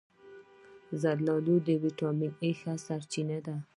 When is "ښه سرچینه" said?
2.59-3.37